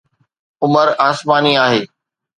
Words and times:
عمر 0.63 0.87
آسماني 1.09 1.57
آهي 1.65 1.83